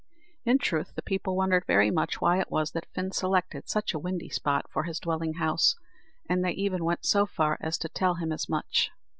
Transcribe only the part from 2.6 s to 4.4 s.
that Fin selected such a windy